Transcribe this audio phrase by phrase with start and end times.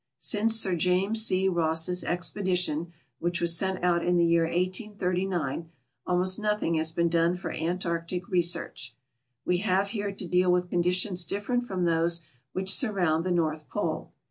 [0.17, 1.47] Since Sir James C.
[1.47, 5.69] Ross' expedition, which was sent out in the year 1839,
[6.07, 8.95] almost nothing has been done for Antarctic research.
[9.45, 14.11] We have here to deal with conditions different from those which surround the North Pole.